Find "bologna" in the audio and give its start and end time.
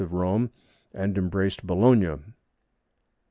1.63-2.17